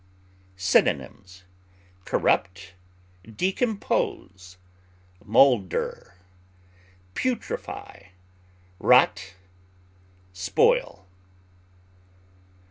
Synonyms: 0.55 1.43
corrupt, 2.05 2.73
decompose, 3.21 4.57
molder, 5.23 6.15
putrefy, 7.13 8.07
rot, 8.79 9.35
spoil. 10.33 11.05